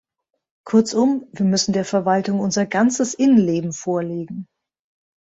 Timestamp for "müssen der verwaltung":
1.45-2.39